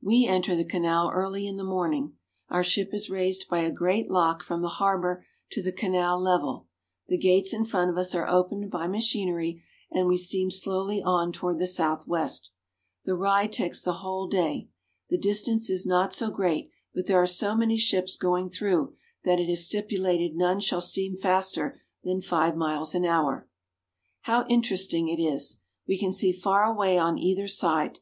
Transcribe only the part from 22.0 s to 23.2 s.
than five miles an